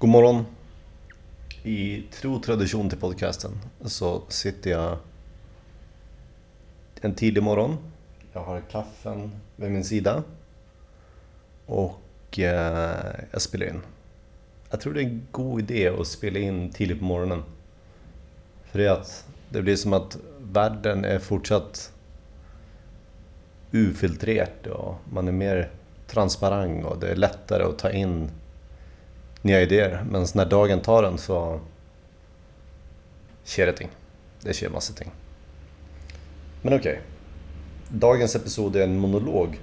[0.00, 0.46] God morgon.
[1.62, 3.50] I tro tradition till podcasten
[3.84, 4.98] så sitter jag
[7.00, 7.76] en tidig morgon.
[8.32, 10.22] Jag har kaffen vid min sida.
[11.66, 13.80] Och eh, jag spelar in.
[14.70, 17.42] Jag tror det är en god idé att spela in tidigt på morgonen.
[18.64, 21.92] För det är att det blir som att världen är fortsatt
[23.72, 25.70] ufiltrerad och man är mer
[26.06, 28.30] transparent och det är lättare att ta in
[29.42, 30.04] nya idéer.
[30.10, 31.60] Men när dagen tar en så
[33.44, 33.88] sker det ting.
[34.40, 35.10] Det sker massor ting.
[36.62, 36.92] Men okej.
[36.92, 37.02] Okay.
[37.88, 39.60] Dagens episod är en monolog.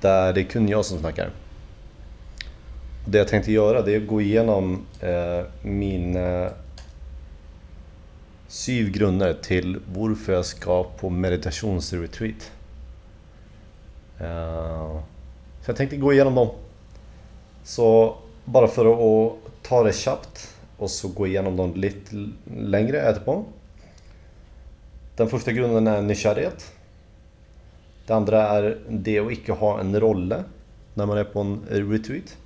[0.00, 1.30] Där det är kun jag som snackar.
[3.08, 6.52] Det jag tänkte göra det är att gå igenom eh, mina eh,
[8.48, 12.52] syv grunder till varför jag ska på meditationsretreat.
[14.20, 15.00] Uh,
[15.60, 16.48] så jag tänkte gå igenom dem.
[17.66, 23.44] Så bara för att ta det snabbt och så gå igenom dem lite längre efterpå.
[25.16, 26.72] Den första grunden är nykärhet.
[28.06, 30.44] Det andra är det att icke ha en rolle
[30.94, 32.36] när man är på en retweet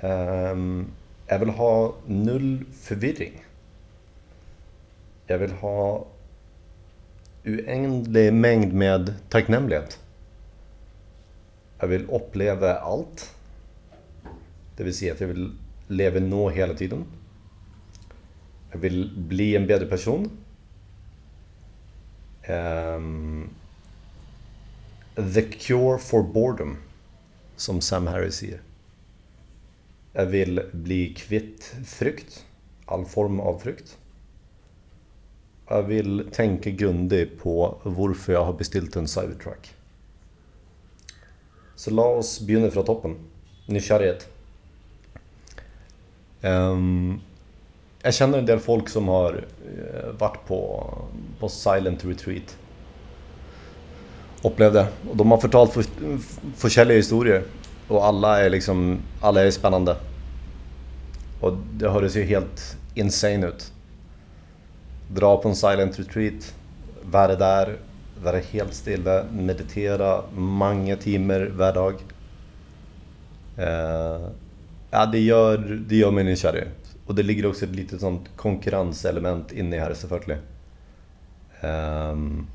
[0.00, 0.86] ehm,
[1.26, 3.44] jag vill ha null förvirring.
[5.26, 6.06] Jag vill ha
[7.44, 9.98] oändlig mängd med tacknämlighet.
[11.78, 13.34] Jag vill uppleva allt.
[14.80, 15.52] Det vill säga att jag vill
[15.88, 17.04] leva nå hela tiden.
[18.70, 20.30] Jag vill bli en bättre person.
[22.48, 23.50] Um,
[25.34, 26.76] the cure for boredom,
[27.56, 28.60] som Sam Harris säger.
[30.12, 32.46] Jag vill bli kvitt frukt,
[32.86, 33.98] all form av frukt.
[35.68, 39.74] Jag vill tänka grundligt på varför jag har beställt en Cybertruck.
[41.74, 43.16] Så låt oss börja från toppen.
[43.66, 44.28] Nykärhet.
[46.42, 47.20] Ehm,
[48.02, 50.92] jag känner en del folk som har eh, varit på,
[51.38, 52.56] på Silent Retreat.
[54.42, 54.86] Upplevde.
[55.10, 55.72] Och de har förtalt
[56.56, 57.42] för, historier.
[57.88, 59.96] Och alla är liksom, alla är spännande.
[61.40, 63.72] Och det hördes ju helt insane ut.
[65.08, 66.54] Dra på en silent retreat,
[67.02, 67.76] vara där,
[68.22, 71.94] vara helt stilla, meditera många timmar varje dag.
[73.56, 74.28] Eh,
[74.90, 75.58] ja, det gör,
[75.88, 76.64] det gör mig nykärlig.
[77.06, 80.38] Och det ligger också ett litet sånt konkurrenselement inne i här selvfølgelig.
[81.62, 82.46] Um, ehm,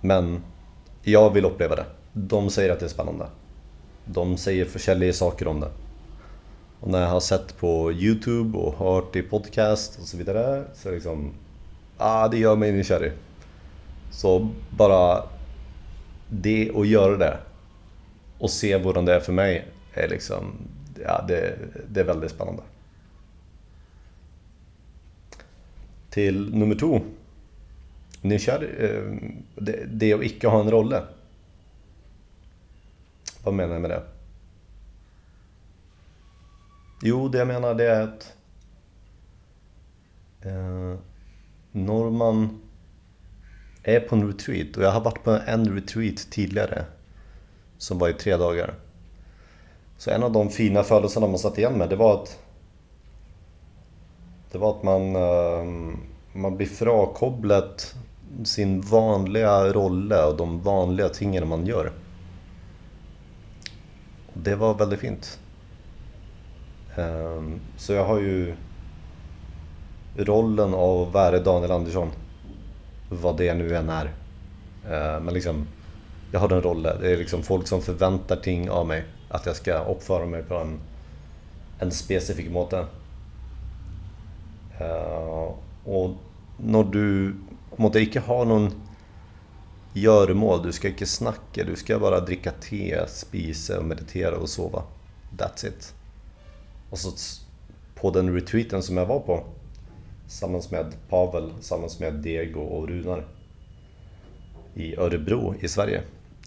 [0.00, 0.42] men
[1.02, 1.86] jag vill uppleva det.
[2.12, 3.26] De säger att det är spännande.
[4.04, 5.70] De säger försäljer saker om det.
[6.80, 10.90] Och när jag har sett på Youtube och hört i podcast och så vidare så
[10.90, 11.32] liksom...
[11.98, 13.12] Ah, det gör mig nykärlig.
[14.10, 15.22] Så bara
[16.28, 17.36] det och göra det
[18.38, 20.52] och se hur det är för mig är liksom...
[21.08, 21.58] Ja, det,
[21.88, 22.62] det är väldigt spännande.
[26.10, 27.00] Till nummer två.
[28.22, 31.02] Ni eh, det, det att icke ha en rolle.
[33.44, 34.02] Vad menar jag med det?
[37.02, 38.36] Jo, det jag menar det är att
[40.40, 40.98] eh,
[41.72, 42.60] Norman
[43.82, 46.84] är på en retreat och jag har varit på en retreat tidigare
[47.78, 48.85] som var i tre dagar.
[49.98, 52.38] Så en av de fina födelserna man satt igen med det var att
[54.52, 55.98] det var att man, ehm,
[56.32, 57.94] man blir frakopplat
[58.44, 61.92] sin vanliga rolle och de vanliga tingen man gör.
[64.32, 65.38] Det var väldigt fint.
[66.96, 68.54] Ehm, så jag har ju
[70.16, 72.08] rollen av att vara Daniel Andersson.
[73.10, 74.10] Vad det nu än är.
[74.90, 75.66] Ehm, men liksom,
[76.32, 77.00] jag har den rollen.
[77.00, 79.04] Det är liksom folk som förväntar ting av mig.
[79.28, 80.80] Att jag ska uppföra mig på en,
[81.78, 82.86] en specifik måte.
[84.80, 85.54] Uh,
[85.84, 86.10] och
[86.56, 87.34] när du
[87.76, 88.72] måtte inte ha någon
[89.92, 94.82] göromål, du ska inte snacka, du ska bara dricka te, spisa och meditera och sova.
[95.38, 95.94] That's it.
[96.90, 97.12] Och så
[97.94, 99.44] på den retreaten som jag var på,
[100.26, 103.26] tillsammans med Pavel, tillsammans med Diego och Runar
[104.74, 106.02] i Örebro i Sverige.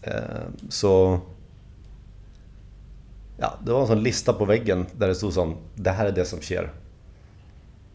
[0.08, 1.20] uh, så
[3.40, 6.12] ja, det var en sån lista på väggen där det stod som det här är
[6.12, 6.72] det som sker.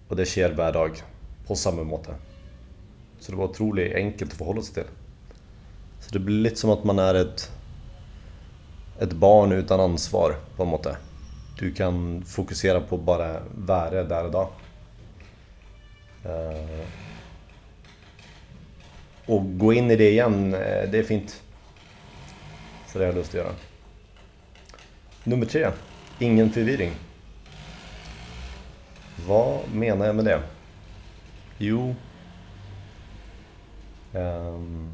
[0.09, 1.03] Och det sker varje dag
[1.47, 2.15] på samma måte.
[3.19, 4.93] Så det var otroligt enkelt att förhålla sig till.
[6.01, 7.53] Så det blir lite som att man är ett,
[8.99, 10.97] ett barn utan ansvar på något sätt.
[11.59, 14.51] Du kan fokusera på bara värre där och då.
[16.27, 16.87] Uh,
[19.27, 21.43] och gå in i det igen, eh, det är fint.
[22.87, 23.53] Så det har jag lust att göra.
[25.27, 25.71] Nummer tre.
[26.19, 26.93] ingen förvirring.
[29.27, 30.43] Vad menar jag med det?
[31.59, 31.95] Jo...
[34.13, 34.93] Um,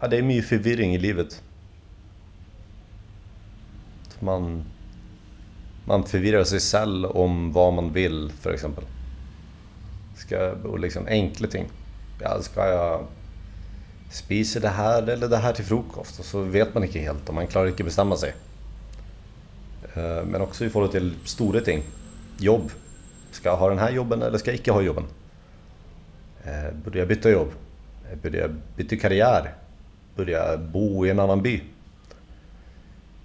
[0.00, 1.42] ja, det är mycket förvirring i livet.
[4.20, 4.64] Man,
[5.84, 8.84] man förvirrar sig själv om vad man vill, för exempel.
[10.16, 11.66] Ska, och liksom enkla ting.
[12.20, 13.06] Ja, ska jag
[14.10, 16.18] spisa det här eller det här till frukost?
[16.18, 18.34] Och så vet man inte helt och man klarar inte bestämma sig.
[19.94, 21.82] Eh, men också i förhållande till stora ting.
[22.38, 22.70] Jobb.
[23.30, 25.04] Ska jag ha den här jobben eller ska jag inte ha jobben?
[26.44, 27.52] Eh, Borde jag byta jobb?
[28.10, 29.54] Eh, Borde jag byta karriär?
[30.16, 31.62] Borde jag bo i en annan by?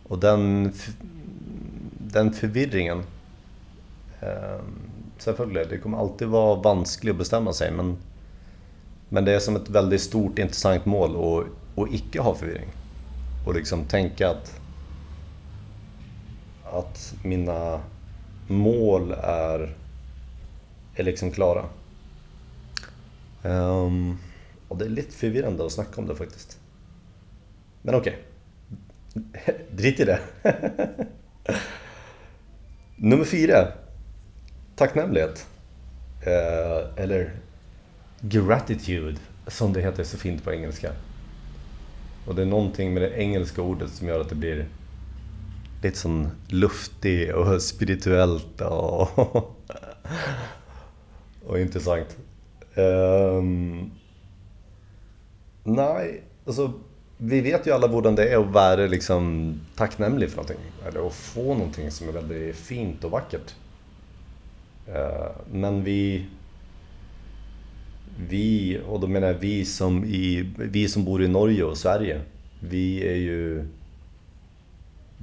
[0.04, 0.74] Och den,
[1.98, 3.04] den förvirringen
[5.20, 7.98] Självklart, det kommer alltid vara vanskligt att bestämma sig men,
[9.10, 11.48] men det är som ett väldigt stort intressant mål att,
[11.84, 12.70] att icke ha förvirring.
[13.48, 14.60] Och liksom tänka att,
[16.72, 17.82] att mina
[18.48, 19.76] mål är,
[20.96, 21.66] är liksom klara.
[23.44, 24.18] Um,
[24.68, 26.60] och det är lite förvirrande att snacka om det faktiskt.
[27.82, 28.18] Men okej.
[29.16, 29.56] Okay.
[29.72, 30.20] Drit i det.
[32.96, 33.68] Nummer fyra
[34.76, 35.48] tacknämlighet.
[36.22, 37.32] Eh, eller
[38.22, 39.18] gratitude,
[39.48, 40.92] som det heter så fint på engelska.
[42.26, 44.66] Och det är någonting med det engelska ordet som gör att det blir
[45.82, 49.20] lite sån luftig och spirituellt och,
[51.46, 52.18] och intressant.
[52.76, 53.92] Um,
[55.64, 56.74] nej, alltså
[57.18, 60.60] vi vet ju alla hur det är att vara liksom tacknämlig för någonting.
[60.88, 63.56] Eller att få någonting som är väldigt fint och vackert.
[64.88, 66.26] Uh, men vi,
[68.28, 72.22] vi, och då menar jag vi som, i, vi som bor i Norge och Sverige,
[72.60, 73.68] vi är ju...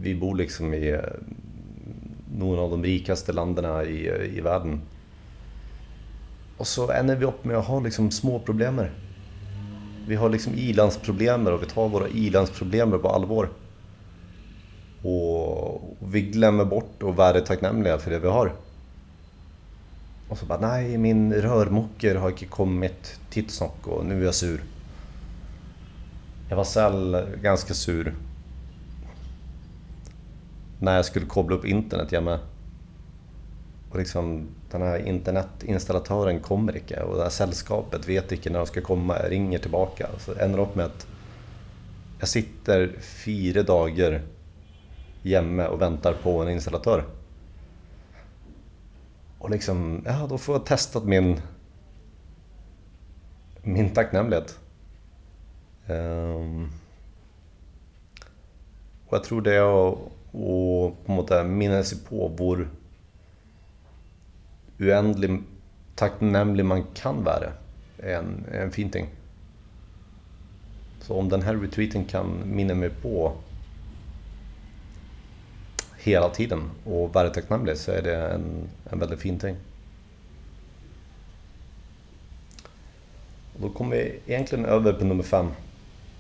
[0.01, 1.01] Vi bor liksom i eh,
[2.39, 4.81] någon av de rikaste länderna i, i världen.
[6.57, 8.81] Och så ändrar vi upp med att ha liksom små problem.
[10.09, 13.49] Vi har liksom ilandsproblem och vi tar våra ilandsproblem på allvar.
[15.03, 18.53] Och vi glömmer bort att vara tacknämliga för det vi har.
[20.29, 24.65] Och så bara, nej min rörmocker har inte kommit tidsnock och nu är jag sur.
[26.49, 28.15] Jag var själv ganska sur.
[30.87, 32.39] När jag skulle koppla upp internet jag med.
[33.91, 38.67] Och liksom den här internetinstallatören kommer inte och det här sällskapet vet inte när de
[38.67, 39.19] ska komma.
[39.23, 40.09] Jag ringer tillbaka.
[40.19, 41.07] Så det ändrar upp med att
[42.19, 44.23] jag sitter fyra dagar
[45.23, 47.05] hemma och väntar på en installatör.
[49.39, 51.41] Och liksom, ja då får jag testat min,
[53.63, 54.59] min tacknämlighet.
[55.87, 56.71] Um,
[59.07, 62.69] och jag tror det är att på en måte minna sig på hur
[64.79, 65.43] oändlig
[65.95, 67.53] tacknämlig man kan vara
[67.99, 69.07] är en, en fin ting.
[71.01, 73.33] Så om den här retweeten kan minna mig på
[75.99, 79.57] hela tiden och vara tacknämlig så är det en, en väldigt fin ting.
[83.55, 85.47] Och då kommer vi egentligen över på nummer fem.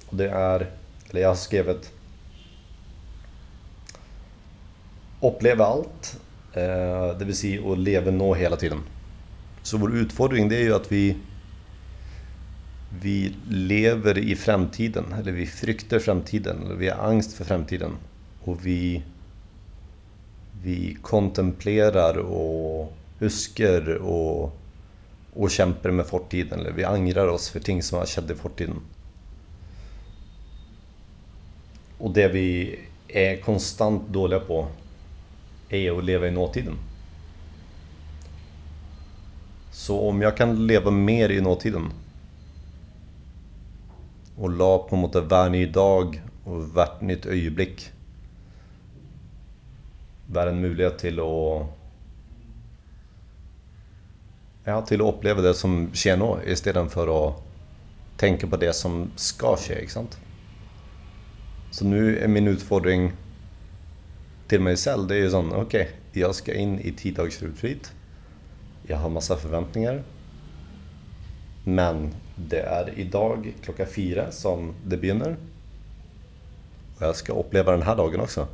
[0.08, 0.70] Och det är,
[1.10, 1.92] eller jag har skrivit
[5.28, 6.20] Uppleva allt,
[6.52, 8.80] eh, det vill säga att leva nå hela tiden.
[9.62, 11.16] Så vår utfordring det är ju att vi
[13.00, 17.90] vi lever i framtiden, eller vi fryktar framtiden, eller vi har angst för framtiden.
[18.44, 19.02] Och vi
[20.62, 24.56] vi kontemplerar och husker och,
[25.34, 26.60] och kämpar med fortiden.
[26.60, 28.80] Eller vi angrar oss för ting som har skett i fortiden.
[31.98, 34.68] Och det vi är konstant dåliga på
[35.68, 36.78] är att leva i nåtiden.
[39.70, 41.90] Så om jag kan leva mer i nåtiden
[44.36, 47.90] och la på en måte varje dag och vart nytt ögonblick
[50.26, 51.66] vara en möjlighet till att
[54.68, 57.34] Ja, till att uppleva det som sker nu istället för att
[58.16, 60.18] tänka på det som ska ske, sant?
[61.70, 63.12] Så nu är min utfordring
[64.48, 67.42] till mig själv, det är ju sån, okej, okay, jag ska in i 10 dagars
[67.42, 67.92] retreat.
[68.86, 70.02] Jag har massa förväntningar.
[71.64, 75.36] Men det är idag klockan fyra som det börjar.
[76.96, 78.48] Och jag ska uppleva den här dagen också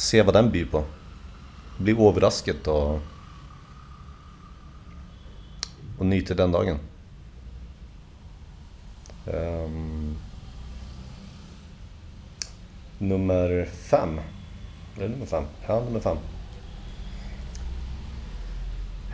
[0.00, 0.84] se vad den blir på.
[1.78, 3.00] Bli överraskad och,
[5.98, 6.78] och njuta den dagen.
[9.26, 9.99] Um,
[13.00, 14.20] nummer fem.
[14.98, 15.44] Är det nummer fem?
[15.66, 16.16] Ja, nummer fem.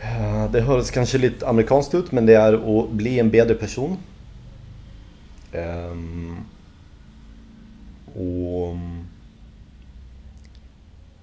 [0.01, 3.97] Eh, det hörs kanske lite amerikanskt ut men det är att bli en bättre person.
[5.53, 6.45] Um,
[8.15, 8.77] och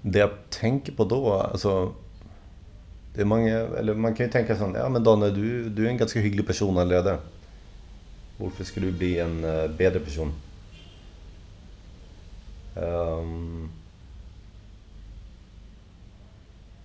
[0.01, 1.93] det jag tänker på då, alltså
[3.15, 5.89] det är många, eller man kan ju tänka sånt, ja men Daniel du, du är
[5.89, 7.17] en ganska hygglig person eller.
[8.37, 10.33] Varför skulle du bli en eh, bättre person?
[12.75, 13.71] Um,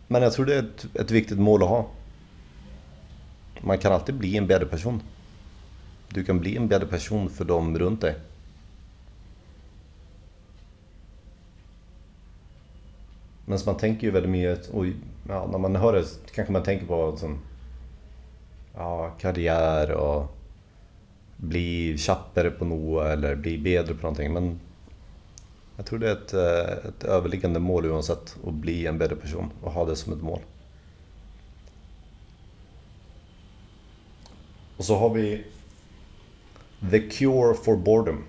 [0.09, 1.87] men jag tror det är ett, ett viktigt mål att ha.
[3.61, 5.03] Man kan alltid bli en bättre person.
[6.09, 8.15] Du kan bli en bättre person för dem runt dig.
[13.45, 14.87] Men man tänker ju väldigt mycket, och
[15.29, 16.05] ja, när man hör det
[16.35, 17.39] kanske man tänker på som,
[18.75, 20.37] ja, karriär och
[21.37, 24.33] bli tjappare på något eller bli bättre på någonting.
[24.33, 24.61] Men
[25.81, 29.51] jag tror det är ett, eh, ett överliggande mål oavsett att bli en bättre person
[29.63, 30.41] och ha det som ett mål.
[34.77, 35.45] Och så har vi
[36.91, 38.25] The Cure for Boredom.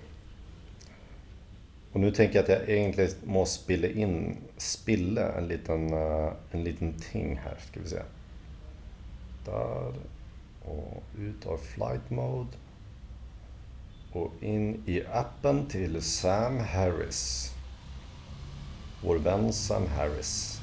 [1.92, 6.64] Och nu tänker jag att jag egentligen måste spilla in, spilla en liten, eh, en
[6.64, 8.02] liten ting här, ska vi se.
[9.44, 9.94] Där.
[10.64, 12.48] Och ut av flight mode.
[14.12, 17.50] Och in i appen till Sam Harris.
[19.02, 20.60] Vår vän Sam Harris.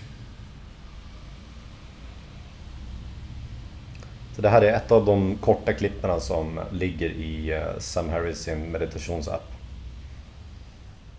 [4.35, 8.39] Så det här är ett av de korta klippen som ligger i eh, Sam Harris
[8.39, 9.51] sin meditationsapp.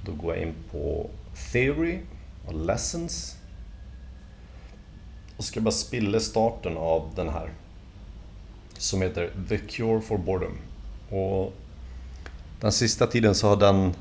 [0.04, 1.10] Då går jag in på
[1.52, 1.99] Theory
[2.46, 3.37] och Lessons.
[5.37, 7.50] Och ska bara spilla starten av den här.
[8.78, 10.58] Som heter The Cure for Boredom.
[11.10, 11.52] Och
[12.60, 13.94] den sista tiden så har den...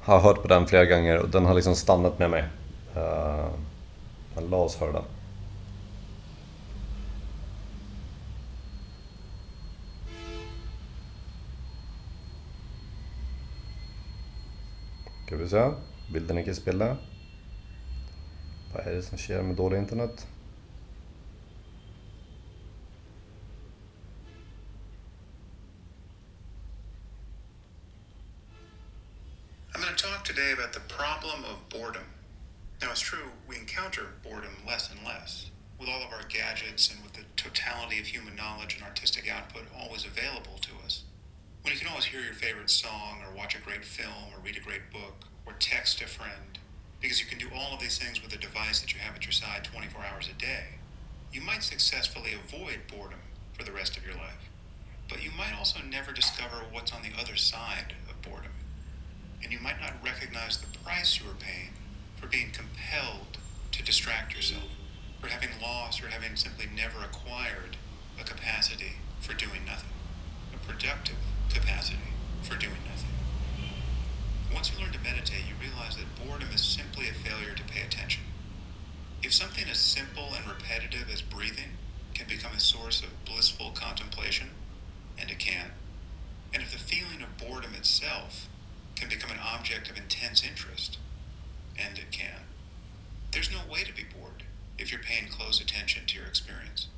[0.00, 2.44] Har jag hört på den flera gånger och den har liksom stannat med mig.
[2.96, 3.46] Uh,
[4.34, 5.02] men låt den.
[15.26, 15.70] Ska vi se.
[16.12, 16.96] Bilden är inte spela.
[18.74, 20.26] Vad är det som sker med dålig internet?
[32.86, 35.50] Now, it's true, we encounter boredom less and less.
[35.76, 39.64] With all of our gadgets and with the totality of human knowledge and artistic output
[39.76, 41.02] always available to us,
[41.62, 44.56] when you can always hear your favorite song or watch a great film or read
[44.56, 46.60] a great book or text a friend,
[47.00, 49.24] because you can do all of these things with a device that you have at
[49.24, 50.78] your side 24 hours a day,
[51.32, 53.18] you might successfully avoid boredom
[53.52, 54.48] for the rest of your life.
[55.08, 58.52] But you might also never discover what's on the other side of boredom.
[59.42, 61.72] And you might not recognize the price you are paying
[62.16, 63.38] for being compelled
[63.72, 64.70] to distract yourself,
[65.20, 67.76] for having lost or having simply never acquired
[68.20, 69.90] a capacity for doing nothing,
[70.54, 71.16] a productive
[71.52, 71.98] capacity
[72.42, 73.10] for doing nothing.
[74.52, 77.82] Once you learn to meditate, you realize that boredom is simply a failure to pay
[77.82, 78.22] attention.
[79.22, 81.76] If something as simple and repetitive as breathing
[82.14, 84.50] can become a source of blissful contemplation,
[85.18, 85.72] and it can,
[86.54, 88.48] and if the feeling of boredom itself
[88.94, 90.98] can become an object of intense interest,
[91.78, 92.40] and it can,
[93.32, 94.44] there's no way to be bored
[94.78, 96.88] if you're paying close attention to your experience.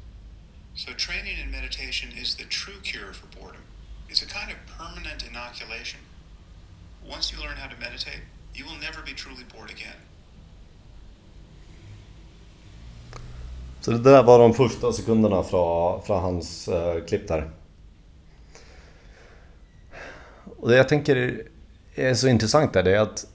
[0.75, 3.62] So, training in meditation is the true cure for boredom
[4.11, 6.00] It's a kind of permanent inoculation.
[7.06, 8.23] Once you learn how to meditate,
[8.54, 9.97] you will never be truly bored again.
[13.80, 17.50] Så det där var de första sekunderna från, från hans uh, klipp där.
[20.58, 21.42] Och det jag tänker
[21.94, 23.26] är så intressant där, det är att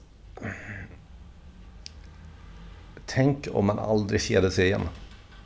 [3.14, 4.88] Tänk om man aldrig kedjar sig igen.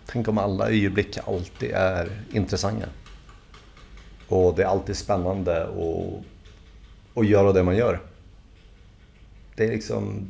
[0.07, 2.87] Tänk om alla ögonblick alltid är intressanta.
[4.29, 6.25] Och det är alltid spännande att,
[7.15, 8.01] att göra det man gör.
[9.57, 10.27] Det är liksom...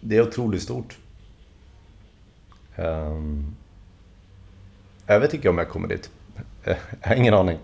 [0.00, 0.98] Det är otroligt stort.
[2.76, 3.56] Um,
[5.06, 6.10] jag vet inte om jag kommer dit.
[6.64, 7.58] Jag har ingen aning.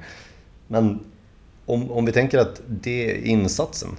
[0.66, 1.00] Men
[1.66, 3.96] om, om vi tänker att det är insatsen.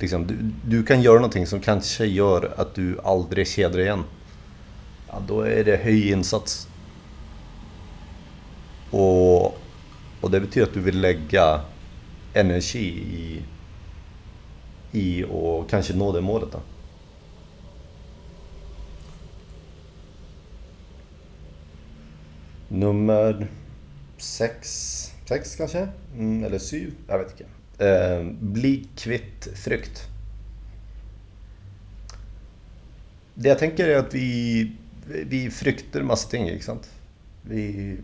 [0.00, 4.04] Liksom, du, du kan göra någonting som kanske gör att du aldrig kedjar igen.
[5.08, 6.68] Ja, då är det hög insats.
[8.90, 9.44] Och,
[10.20, 11.60] och det betyder att du vill lägga
[12.34, 13.42] energi i,
[14.92, 16.52] i och kanske nå det målet.
[16.52, 16.60] Då.
[22.68, 23.46] Nummer
[24.16, 24.68] sex,
[25.28, 25.88] sex kanske?
[26.14, 26.92] Mm, eller sju?
[27.08, 27.59] Jag vet inte.
[27.80, 30.08] Eh, bli kvitt frykt.
[33.34, 34.72] Det jag tänker är att vi,
[35.06, 36.90] vi frykter massa ting, inte sant?
[37.42, 37.96] Vi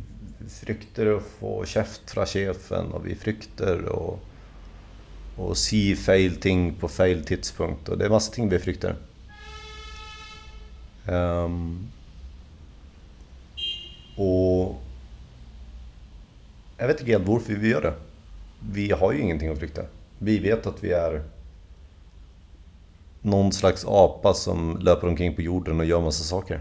[0.49, 4.21] frykter att få käft från chefen och vi frykter och,
[5.37, 7.89] och si fel ting på fel tidpunkt.
[7.89, 8.97] Och det är massa ting vi frykter.
[11.07, 11.89] Um, ehm,
[14.17, 14.83] och
[16.79, 17.95] jag vet inte helt varför vi gör det.
[18.71, 19.83] Vi har ju ingenting att frykta.
[20.19, 21.23] Vi vet att vi är
[23.21, 26.61] någon slags apa som löper omkring på jorden och gör massa saker.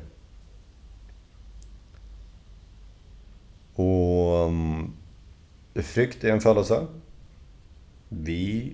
[3.76, 4.94] Och um,
[5.76, 6.88] frykt är en födelse.
[8.10, 8.74] Vi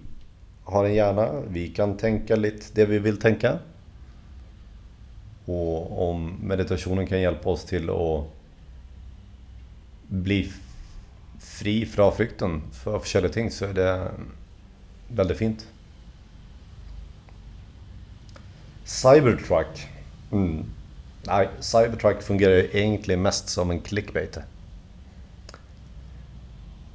[0.64, 3.60] har en hjärna, vi kan tänka lite det vi vill tänka.
[5.46, 8.24] Och om meditationen kan hjälpa oss till att
[10.08, 10.52] bli
[11.42, 14.12] fri från frykten för olika ting så är det
[15.08, 15.68] väldigt fint.
[18.84, 19.88] Cybertruck.
[20.32, 20.66] Mm.
[21.24, 24.38] Nej, Cybertruck fungerar ju egentligen mest som en clickbait.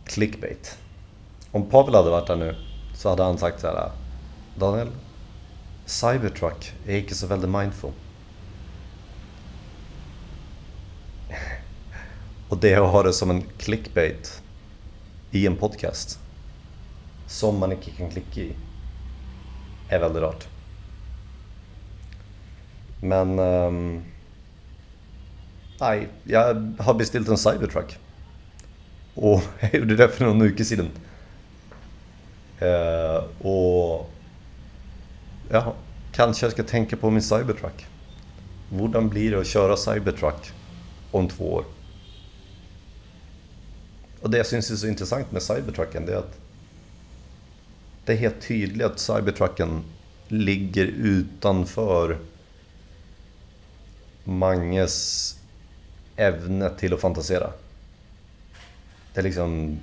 [0.05, 0.79] Clickbait.
[1.51, 2.57] Om Pavel hade varit där nu
[2.95, 3.91] så hade han sagt så här.
[4.59, 4.89] Daniel,
[5.87, 7.93] Cybertruck är inte så väldigt mindful.
[12.49, 14.43] Och det att ha det som en clickbait
[15.31, 16.19] i en podcast
[17.27, 18.53] som man inte kan klicka i
[19.89, 20.47] är väldigt rart.
[23.01, 23.39] Men...
[23.39, 24.03] Um,
[25.81, 27.99] nej, jag har beställt en Cybertruck.
[29.15, 30.91] Och jag gjorde det för någon vecka sedan.
[32.63, 34.11] Uh, och...
[35.51, 35.75] Ja,
[36.13, 37.87] kanske jag ska tänka på min Cybertruck.
[38.71, 40.53] Hur blir det att köra Cybertruck
[41.11, 41.65] om två år?
[44.27, 46.39] Och det jag syns är så intressant med Cybertrucken det är att
[48.05, 49.85] det är helt tydligt att Cybertrucken
[50.29, 52.19] ligger utanför
[54.25, 55.39] Manges
[56.17, 57.53] ämne till att fantisera.
[59.15, 59.79] Det är liksom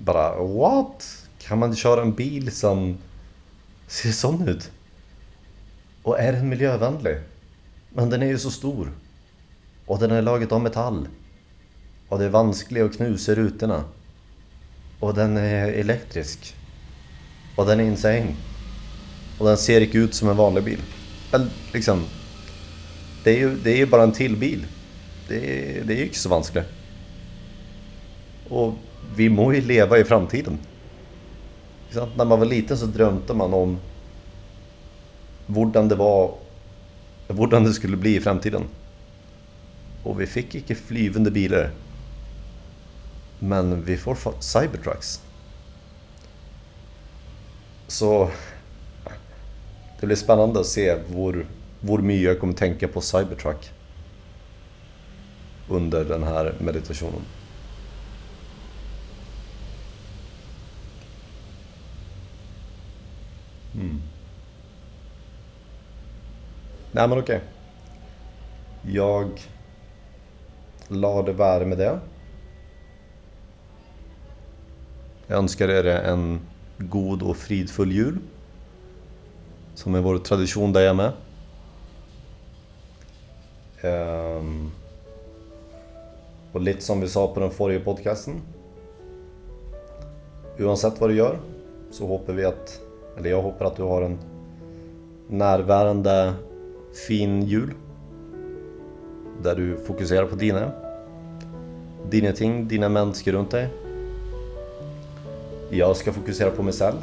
[0.00, 1.26] bara what?
[1.38, 2.98] Kan man köra en bil som
[3.86, 4.70] ser sån ut?
[6.02, 7.16] Och är den miljövänlig?
[7.88, 8.92] Men den är ju så stor.
[9.86, 11.08] Och den är laget av metall.
[12.08, 13.84] Och det är vanskligt att knusa rutorna.
[15.00, 16.54] Och den är elektrisk.
[17.56, 18.34] Och den är insane.
[19.38, 20.82] Och den ser inte ut som en vanlig bil.
[21.32, 22.04] Men liksom...
[23.24, 24.66] Det är ju, det är ju bara en till bil.
[25.28, 26.64] Det är, det är ju inte så vanskligt.
[28.48, 28.74] Och
[29.16, 30.58] vi må ju leva i framtiden.
[32.16, 33.78] När man var liten så drömde man om
[35.46, 36.34] hurdan det var,
[37.28, 38.62] hurdan det skulle bli i framtiden.
[40.02, 41.70] Och vi fick inte flyvande bilar.
[43.38, 45.22] Men vi får Cybertrucks.
[47.86, 48.30] Så
[50.00, 51.46] det blir spännande att se hur,
[51.80, 53.70] hur mycket jag kommer tänka på Cybertruck
[55.68, 57.22] under den här meditationen.
[63.74, 64.02] Mm.
[66.92, 67.40] Nej men okej.
[68.82, 69.40] Jag
[70.88, 71.98] la det vara med det.
[75.30, 76.40] Jag önskar er en
[76.78, 78.18] god och fridfull jul.
[79.74, 81.12] Som är vår tradition där jag är med.
[83.82, 84.70] Um,
[86.52, 88.34] och lite som vi sa på den förra podcasten.
[90.58, 91.38] Oavsett vad du gör
[91.90, 92.80] så hoppas vi att,
[93.18, 94.18] eller jag hoppas att du har en
[95.28, 96.34] närvarande
[97.08, 97.74] fin jul.
[99.42, 100.72] Där du fokuserar på dina,
[102.10, 103.87] dina ting, dina människor runt dig
[105.70, 106.96] jag ska fokusera på mig själv.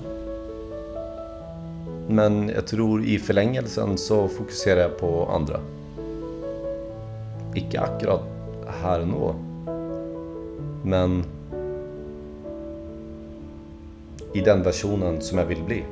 [2.08, 5.60] Men jag tror i förlängelsen så fokuserar jag på andra.
[7.56, 8.22] Icke akkurat
[8.82, 9.34] här och nu.
[10.84, 11.24] Men
[14.34, 15.84] i den versionen som jag vill bli.